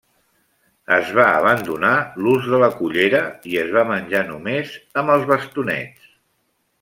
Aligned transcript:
Es 0.95 1.09
va 1.17 1.25
abandonar 1.41 1.91
l'ús 2.27 2.47
de 2.53 2.61
la 2.65 2.71
cullera 2.79 3.21
i 3.51 3.61
es 3.65 3.69
va 3.75 3.83
menjar 3.93 4.23
només 4.31 4.73
amb 5.03 5.15
els 5.17 5.29
bastonets. 5.33 6.09